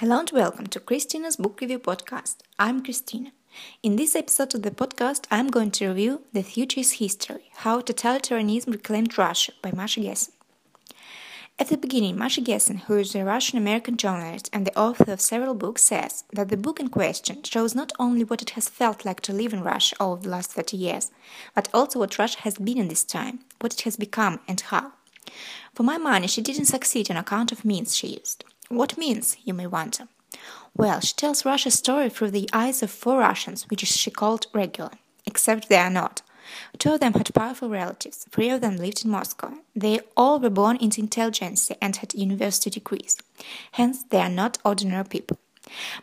[0.00, 2.36] Hello and welcome to Christina's Book Review Podcast.
[2.58, 3.32] I'm Christina.
[3.82, 7.82] In this episode of the podcast, I'm going to review The Future is History How
[7.82, 10.32] Totalitarianism Reclaimed Russia by Masha Gessen.
[11.58, 15.20] At the beginning, Masha Gessen, who is a Russian American journalist and the author of
[15.20, 19.04] several books, says that the book in question shows not only what it has felt
[19.04, 21.10] like to live in Russia over the last 30 years,
[21.54, 24.92] but also what Russia has been in this time, what it has become, and how.
[25.74, 28.46] For my money, she didn't succeed on account of means she used.
[28.70, 30.06] What means, you may wonder?
[30.76, 34.92] Well, she tells Russia's story through the eyes of four Russians, which she called regular,
[35.26, 36.22] except they are not.
[36.78, 39.54] Two of them had powerful relatives, three of them lived in Moscow.
[39.74, 43.16] They all were born into intelligentsia and had university degrees.
[43.72, 45.38] Hence, they are not ordinary people.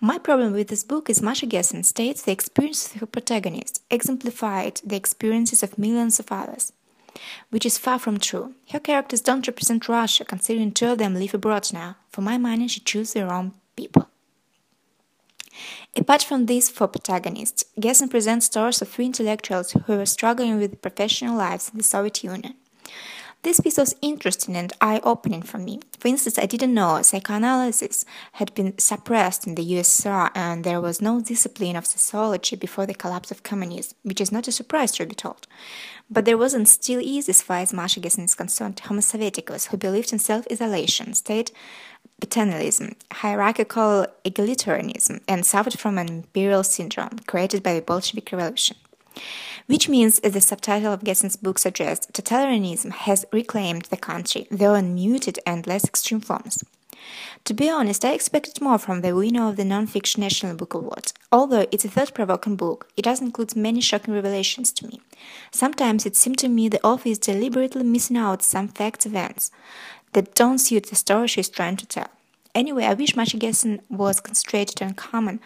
[0.00, 4.80] My problem with this book is Masha Gessen states the experiences of her protagonists exemplified
[4.84, 6.72] the experiences of millions of others
[7.50, 8.54] which is far from true.
[8.70, 11.96] Her characters don't represent Russia, considering two of them live abroad now.
[12.10, 14.08] For my money, she chose the wrong people.
[15.96, 20.80] Apart from these four protagonists, Gessen presents stories of three intellectuals who were struggling with
[20.80, 22.54] professional lives in the Soviet Union.
[23.42, 25.80] This piece was interesting and eye opening for me.
[25.98, 31.02] For instance, I didn't know psychoanalysis had been suppressed in the USSR and there was
[31.02, 35.06] no discipline of sociology before the collapse of communism, which is not a surprise, to
[35.06, 35.48] be told.
[36.08, 39.76] But there was and still is, as far as Masha is concerned, Homo Sovieticus, who
[39.76, 41.50] believed in self isolation, state
[42.20, 48.76] paternalism, hierarchical egalitarianism, and suffered from an imperial syndrome created by the Bolshevik Revolution
[49.72, 54.74] which means, as the subtitle of Gessen's book suggests, totalitarianism has reclaimed the country, though
[54.74, 56.62] in muted and less extreme forms.
[57.46, 61.12] To be honest, I expected more from the winner of the Non-Fiction National Book Award.
[61.32, 65.00] Although it's a thought-provoking book, it does include many shocking revelations to me.
[65.50, 69.50] Sometimes it seemed to me the author is deliberately missing out some facts events
[70.12, 72.10] that don't suit the story she's trying to tell.
[72.54, 75.40] Anyway, I wish Masha Gessen was concentrated on common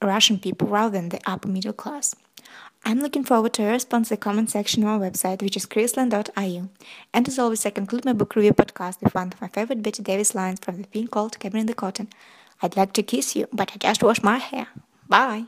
[0.00, 2.14] Russian people rather than the upper middle class.
[2.84, 5.66] I'm looking forward to your response in the comment section on our website, which is
[5.66, 6.68] chrisland.io.
[7.12, 10.02] And as always, I conclude my book review podcast with one of my favorite Bette
[10.02, 12.08] Davis lines from the film called Cabin in the Cotton.
[12.62, 14.68] I'd like to kiss you, but I just washed my hair.
[15.08, 15.46] Bye!